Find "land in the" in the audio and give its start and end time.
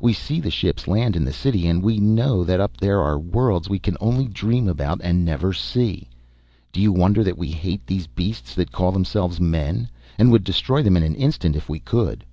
0.86-1.32